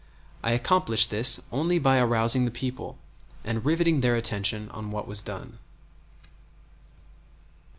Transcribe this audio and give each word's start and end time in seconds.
I 0.41 0.53
accomplished 0.53 1.11
this 1.11 1.39
only 1.51 1.77
by 1.77 1.99
arousing 1.99 2.45
the 2.45 2.49
people, 2.49 2.97
and 3.43 3.63
riveting 3.63 4.01
their 4.01 4.15
attention 4.15 4.67
on 4.71 4.89
what 4.89 5.05
was 5.07 5.21
done. 5.21 5.59